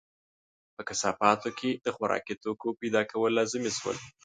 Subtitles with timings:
[0.75, 3.97] په کثافاتو کې د خوراکي توکو پیدا کول لازمي شول.